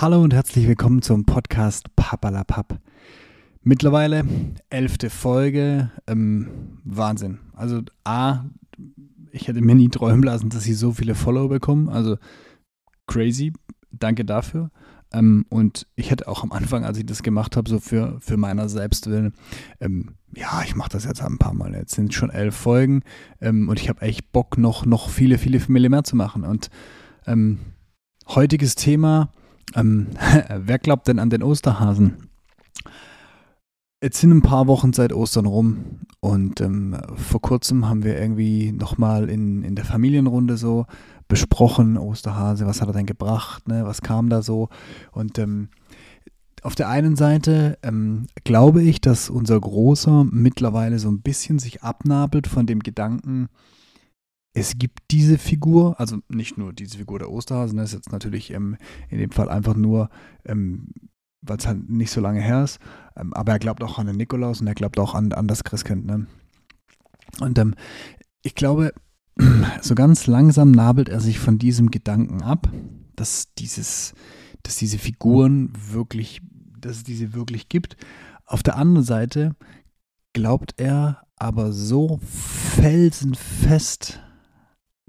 [0.00, 2.78] Hallo und herzlich willkommen zum Podcast Papalapap.
[3.64, 4.24] Mittlerweile
[4.70, 5.90] elfte Folge.
[6.06, 7.40] Ähm, Wahnsinn.
[7.52, 8.44] Also A,
[9.32, 11.90] ich hätte mir nie träumen lassen, dass ich so viele Follower bekomme.
[11.90, 12.16] Also
[13.08, 13.52] crazy.
[13.90, 14.70] Danke dafür.
[15.12, 18.36] Ähm, und ich hätte auch am Anfang, als ich das gemacht habe, so für, für
[18.36, 19.34] meiner Selbstwillen,
[19.80, 21.74] ähm, ja, ich mache das jetzt ein paar Mal.
[21.74, 23.02] Jetzt sind schon elf Folgen
[23.40, 26.44] ähm, und ich habe echt Bock, noch, noch viele, viele Familie mehr zu machen.
[26.44, 26.70] Und
[27.26, 27.58] ähm,
[28.28, 29.32] heutiges Thema,
[29.74, 30.08] ähm,
[30.56, 32.28] wer glaubt denn an den Osterhasen?
[34.00, 38.70] Jetzt sind ein paar Wochen seit Ostern rum und ähm, vor kurzem haben wir irgendwie
[38.70, 40.86] nochmal in, in der Familienrunde so
[41.26, 43.84] besprochen, Osterhase, was hat er denn gebracht, ne?
[43.84, 44.68] was kam da so
[45.10, 45.68] und ähm,
[46.62, 51.82] auf der einen Seite ähm, glaube ich, dass unser Großer mittlerweile so ein bisschen sich
[51.82, 53.48] abnabelt von dem Gedanken,
[54.54, 58.50] es gibt diese Figur, also nicht nur diese Figur der Osterhasen, das ist jetzt natürlich
[58.52, 58.76] ähm,
[59.08, 60.10] in dem Fall einfach nur
[60.44, 60.88] ähm,
[61.42, 62.78] weil es halt nicht so lange her ist.
[63.16, 65.64] Ähm, aber er glaubt auch an den Nikolaus und er glaubt auch an, an das
[65.64, 66.06] Christkind.
[66.06, 66.26] Ne?
[67.40, 67.74] Und ähm,
[68.42, 68.92] ich glaube,
[69.80, 72.70] so ganz langsam nabelt er sich von diesem Gedanken ab,
[73.16, 74.14] dass dieses,
[74.62, 76.40] dass diese Figuren wirklich,
[76.78, 77.96] dass es diese wirklich gibt.
[78.44, 79.54] Auf der anderen Seite
[80.32, 84.20] glaubt er aber so felsenfest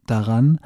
[0.10, 0.60] daran,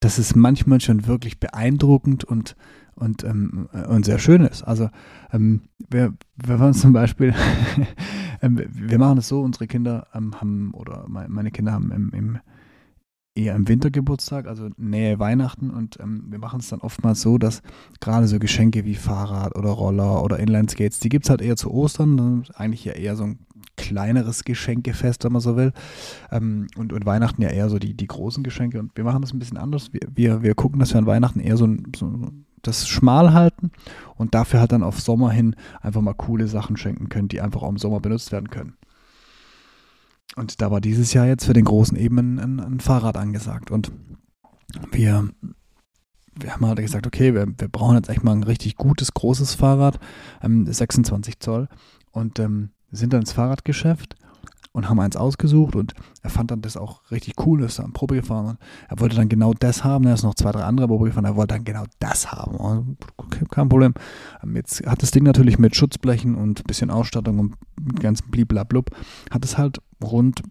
[0.00, 2.56] dass es manchmal schon wirklich beeindruckend und
[2.96, 4.62] und, ähm, und sehr schön ist.
[4.62, 4.88] Also
[5.32, 7.34] ähm, wir, wir waren zum Beispiel,
[8.42, 12.38] ähm, wir machen es so, unsere Kinder ähm, haben, oder meine Kinder haben im, im,
[13.34, 17.62] eher im Wintergeburtstag, also Nähe Weihnachten und ähm, wir machen es dann oftmals so, dass
[18.00, 21.72] gerade so Geschenke wie Fahrrad oder Roller oder Inline-Skates, die gibt es halt eher zu
[21.72, 23.40] Ostern, eigentlich ja eher so ein
[23.88, 25.72] kleineres Geschenkefest, wenn man so will.
[26.30, 28.78] Ähm, und, und Weihnachten ja eher so die, die großen Geschenke.
[28.78, 29.92] Und wir machen das ein bisschen anders.
[29.92, 32.30] Wir, wir, wir gucken, dass wir an Weihnachten eher so, so
[32.62, 33.70] das schmal halten
[34.16, 37.62] und dafür halt dann auf Sommer hin einfach mal coole Sachen schenken können, die einfach
[37.62, 38.74] auch im Sommer benutzt werden können.
[40.36, 43.70] Und da war dieses Jahr jetzt für den großen eben ein, ein Fahrrad angesagt.
[43.70, 43.92] Und
[44.90, 45.28] wir,
[46.34, 49.54] wir haben halt gesagt, okay, wir, wir brauchen jetzt echt mal ein richtig gutes, großes
[49.54, 50.00] Fahrrad,
[50.42, 51.68] ähm, 26 Zoll.
[52.10, 54.16] Und ähm, sind dann ins Fahrradgeschäft
[54.72, 58.16] und haben eins ausgesucht und er fand dann das auch richtig cool, ist dann Probe
[58.16, 61.06] gefahren und er wollte dann genau das haben, er ist noch zwei, drei andere Probe
[61.06, 62.96] gefahren, er wollte dann genau das haben.
[63.16, 63.94] Okay, kein Problem.
[64.42, 67.54] Ähm, jetzt hat das Ding natürlich mit Schutzblechen und ein bisschen Ausstattung und
[68.00, 68.90] ganzen bliblablub,
[69.30, 70.42] hat es halt rund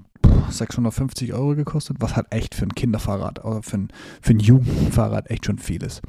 [0.50, 3.88] 650 Euro gekostet, was halt echt für ein Kinderfahrrad oder für ein,
[4.22, 6.02] für ein Jugendfahrrad echt schon viel ist.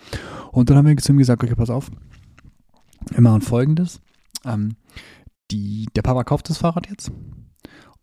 [0.53, 1.91] Und dann haben wir zu ihm gesagt, okay, pass auf,
[3.11, 4.01] wir machen folgendes.
[4.45, 4.77] Ähm,
[5.51, 7.13] die, der Papa kauft das Fahrrad jetzt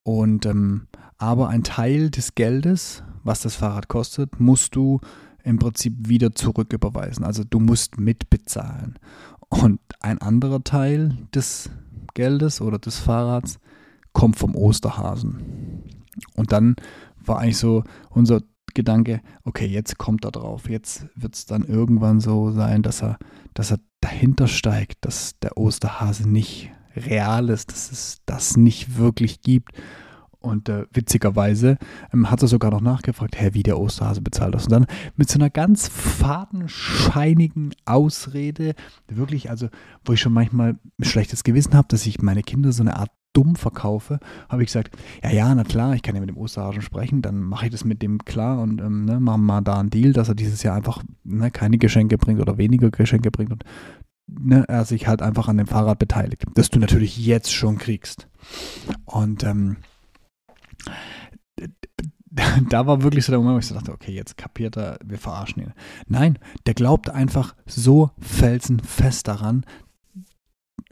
[0.03, 0.87] und ähm,
[1.17, 4.99] aber ein Teil des Geldes, was das Fahrrad kostet, musst du
[5.43, 7.23] im Prinzip wieder zurücküberweisen.
[7.23, 8.97] Also du musst mitbezahlen.
[9.49, 11.69] Und ein anderer Teil des
[12.13, 13.59] Geldes oder des Fahrrads
[14.13, 15.83] kommt vom Osterhasen.
[16.35, 16.75] Und dann
[17.23, 18.41] war eigentlich so unser
[18.73, 20.69] Gedanke, okay, jetzt kommt er drauf.
[20.69, 23.19] Jetzt wird es dann irgendwann so sein, dass er,
[23.53, 29.41] dass er dahinter steigt, dass der Osterhase nicht real ist, dass es das nicht wirklich
[29.41, 29.71] gibt.
[30.39, 31.77] Und äh, witzigerweise
[32.11, 34.65] ähm, hat er sogar noch nachgefragt, hä, wie der Osterhase bezahlt das.
[34.65, 38.73] Und dann mit so einer ganz fadenscheinigen Ausrede,
[39.07, 39.69] wirklich, also,
[40.03, 43.11] wo ich schon manchmal ein schlechtes Gewissen habe, dass ich meine Kinder so eine Art
[43.33, 44.19] dumm verkaufe,
[44.49, 47.41] habe ich gesagt, ja, ja, na klar, ich kann ja mit dem Osterhasen sprechen, dann
[47.41, 50.27] mache ich das mit dem klar und ähm, ne, machen mal da einen Deal, dass
[50.27, 53.63] er dieses Jahr einfach ne, keine Geschenke bringt oder weniger Geschenke bringt und
[54.39, 58.27] ne, er sich halt einfach an dem Fahrrad beteiligt, das du natürlich jetzt schon kriegst.
[59.05, 59.77] Und ähm,
[62.69, 65.17] da war wirklich so der Moment, wo ich so dachte, okay, jetzt kapiert er, wir
[65.17, 65.73] verarschen ihn.
[66.07, 69.65] Nein, der glaubt einfach so felsenfest daran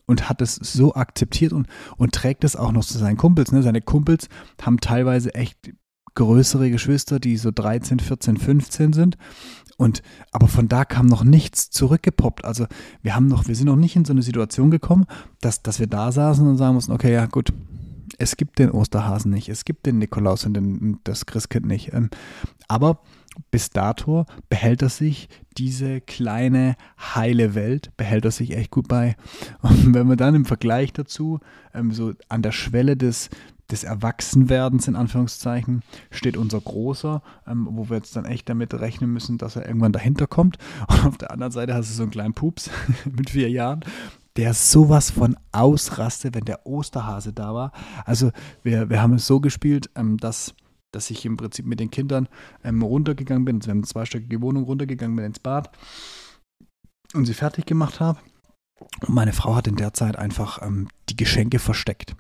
[0.06, 1.68] und hat es so akzeptiert und,
[1.98, 3.52] und trägt es auch noch zu seinen Kumpels.
[3.52, 3.64] Ne?
[3.64, 4.28] Seine Kumpels
[4.62, 5.72] haben teilweise echt
[6.16, 9.18] größere Geschwister, die so 13, 14, 15 sind.
[9.80, 10.04] Und
[10.34, 12.44] aber von da kam noch nichts zurückgepoppt.
[12.44, 12.68] Also
[13.02, 15.06] wir haben noch, wir sind noch nicht in so eine Situation gekommen,
[15.40, 17.54] dass, dass wir da saßen und sagen mussten, okay, ja gut,
[18.18, 21.94] es gibt den Osterhasen nicht, es gibt den Nikolaus und den, das Christkind nicht.
[21.94, 22.10] Ähm,
[22.68, 23.00] aber
[23.52, 29.16] bis dato behält er sich diese kleine heile Welt, behält er sich echt gut bei.
[29.62, 31.40] Und wenn man dann im Vergleich dazu
[31.74, 33.30] ähm, so an der Schwelle des,
[33.72, 39.12] des Erwachsenwerdens in Anführungszeichen steht unser Großer, ähm, wo wir jetzt dann echt damit rechnen
[39.12, 40.58] müssen, dass er irgendwann dahinter kommt.
[40.88, 42.70] Und auf der anderen Seite hast du so einen kleinen Pups
[43.06, 43.82] mit vier Jahren,
[44.36, 47.72] der sowas von ausraste, wenn der Osterhase da war.
[48.06, 48.32] Also
[48.64, 50.54] wir, wir haben es so gespielt, ähm, dass
[50.92, 52.28] dass ich im Prinzip mit den Kindern
[52.64, 53.58] ähm, runtergegangen bin.
[53.58, 55.70] Also wir haben eine zweistöckige Wohnung runtergegangen bin ins Bad
[57.14, 58.20] und sie fertig gemacht habe.
[59.02, 62.16] Und meine Frau hat in der Zeit einfach ähm, die Geschenke versteckt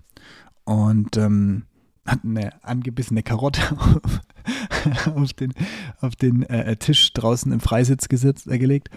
[0.66, 1.66] und ähm,
[2.06, 3.62] hat eine angebissene Karotte
[5.16, 5.54] auf, den,
[6.02, 8.90] auf den äh, Tisch draußen im Freisitz gesetzt, äh, gelegt.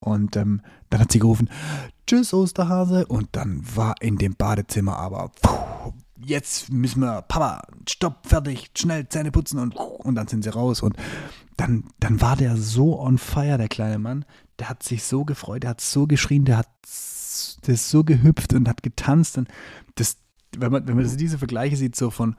[0.00, 1.48] Und ähm, dann hat sie gerufen,
[2.06, 3.06] Tschüss Osterhase.
[3.06, 9.08] Und dann war in dem Badezimmer aber, puh, jetzt müssen wir, Papa, stopp, fertig, schnell
[9.08, 10.82] Zähne putzen und, und dann sind sie raus.
[10.82, 10.96] Und
[11.56, 14.24] dann, dann war der so on fire, der kleine Mann.
[14.58, 18.68] Der hat sich so gefreut, der hat so geschrien, der hat das so gehüpft und
[18.68, 19.38] hat getanzt.
[19.38, 19.48] Und
[19.94, 20.16] das,
[20.56, 22.36] wenn man, wenn man diese Vergleiche sieht, so von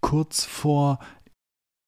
[0.00, 0.98] kurz vor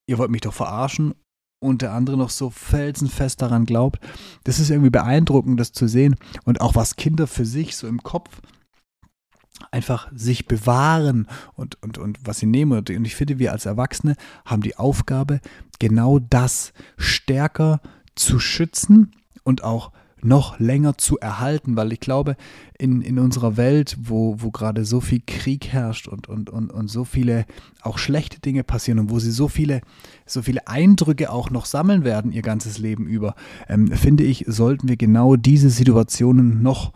[0.06, 1.14] ihr wollt mich doch verarschen
[1.60, 3.98] und der andere noch so felsenfest daran glaubt.
[4.44, 6.16] Das ist irgendwie beeindruckend, das zu sehen.
[6.44, 8.42] Und auch was Kinder für sich so im Kopf
[9.70, 12.78] einfach sich bewahren und, und, und was sie nehmen.
[12.78, 15.40] Und ich finde, wir als Erwachsene haben die Aufgabe,
[15.78, 17.80] genau das stärker
[18.14, 19.12] zu schützen
[19.42, 19.92] und auch
[20.24, 22.36] noch länger zu erhalten, weil ich glaube,
[22.78, 26.88] in, in unserer Welt, wo, wo gerade so viel Krieg herrscht und, und, und, und
[26.88, 27.44] so viele
[27.82, 29.82] auch schlechte Dinge passieren und wo sie so viele,
[30.26, 33.34] so viele Eindrücke auch noch sammeln werden, ihr ganzes Leben über,
[33.68, 36.92] ähm, finde ich, sollten wir genau diese Situationen noch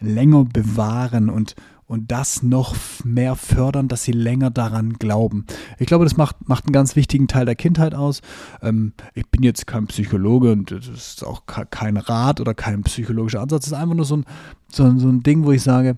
[0.00, 1.54] länger bewahren und,
[1.90, 5.44] und das noch mehr fördern, dass sie länger daran glauben.
[5.80, 8.22] Ich glaube, das macht, macht einen ganz wichtigen Teil der Kindheit aus.
[8.62, 13.40] Ähm, ich bin jetzt kein Psychologe und das ist auch kein Rat oder kein psychologischer
[13.40, 13.66] Ansatz.
[13.66, 14.24] Es ist einfach nur so ein,
[14.70, 15.96] so, so ein Ding, wo ich sage,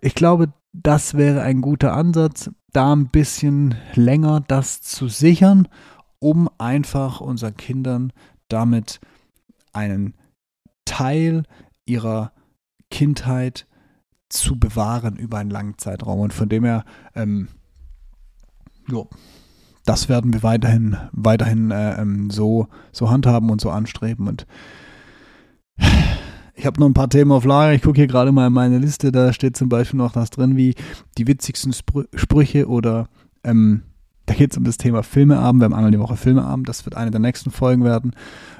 [0.00, 5.68] ich glaube, das wäre ein guter Ansatz, da ein bisschen länger das zu sichern,
[6.20, 8.14] um einfach unseren Kindern
[8.48, 8.98] damit
[9.74, 10.14] einen
[10.86, 11.42] Teil
[11.84, 12.32] ihrer
[12.90, 13.66] Kindheit
[14.28, 16.20] zu bewahren über einen langen Zeitraum.
[16.20, 16.84] Und von dem her,
[17.14, 17.48] ähm,
[18.88, 19.08] jo,
[19.84, 24.28] das werden wir weiterhin, weiterhin äh, ähm, so, so handhaben und so anstreben.
[24.28, 24.46] Und
[26.54, 27.72] ich habe noch ein paar Themen auf Lager.
[27.72, 29.12] Ich gucke hier gerade mal in meine Liste.
[29.12, 30.74] Da steht zum Beispiel noch das drin wie
[31.16, 33.08] die witzigsten Sprü Sprüche oder
[33.44, 33.82] ähm,
[34.28, 35.62] da geht es um das Thema Filmeabend.
[35.62, 36.68] Wir haben einmal die Woche Filmeabend.
[36.68, 38.12] Das wird eine der nächsten Folgen werden.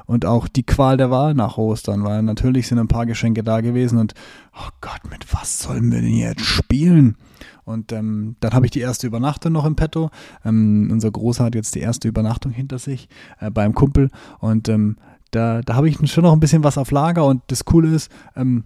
[0.07, 3.61] Und auch die Qual der Wahl nach Ostern, weil natürlich sind ein paar Geschenke da
[3.61, 3.99] gewesen.
[3.99, 4.15] Und
[4.55, 7.17] oh Gott, mit was sollen wir denn jetzt spielen?
[7.65, 10.11] Und ähm, dann habe ich die erste Übernachtung noch im Petto.
[10.43, 14.09] Ähm, unser Großer hat jetzt die erste Übernachtung hinter sich äh, beim Kumpel.
[14.39, 14.97] Und ähm,
[15.33, 17.27] da, da habe ich schon noch ein bisschen was auf Lager.
[17.27, 18.65] Und das Coole ist, ähm,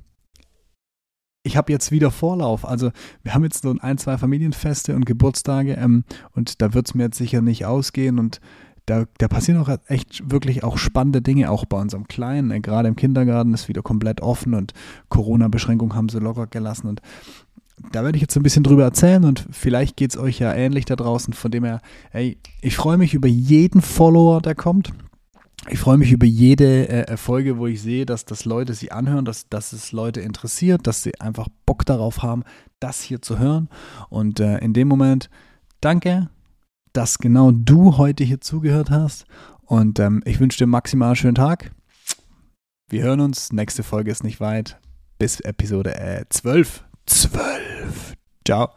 [1.44, 2.66] ich habe jetzt wieder Vorlauf.
[2.66, 2.90] Also
[3.22, 6.04] wir haben jetzt so ein, zwei Familienfeste und Geburtstage ähm,
[6.34, 8.40] und da wird es mir jetzt sicher nicht ausgehen und
[8.86, 12.50] da, da, passieren auch echt wirklich auch spannende Dinge, auch bei unserem Kleinen.
[12.50, 14.72] Äh, gerade im Kindergarten ist wieder komplett offen und
[15.08, 17.00] Corona-Beschränkungen haben sie locker gelassen und
[17.90, 20.84] da werde ich jetzt ein bisschen drüber erzählen und vielleicht geht es euch ja ähnlich
[20.84, 21.32] da draußen.
[21.34, 21.80] Von dem her,
[22.12, 24.92] ey, ich freue mich über jeden Follower, der kommt.
[25.68, 29.24] Ich freue mich über jede äh, Folge, wo ich sehe, dass das Leute sie anhören,
[29.24, 32.42] dass, dass es Leute interessiert, dass sie einfach Bock darauf haben,
[32.80, 33.68] das hier zu hören.
[34.08, 35.30] Und äh, in dem Moment,
[35.80, 36.28] danke,
[36.92, 39.24] dass genau du heute hier zugehört hast.
[39.62, 41.70] Und ähm, ich wünsche dir maximal schönen Tag.
[42.88, 43.52] Wir hören uns.
[43.52, 44.78] Nächste Folge ist nicht weit.
[45.18, 46.84] Bis Episode äh, 12.
[47.06, 48.14] 12.
[48.44, 48.70] Ciao.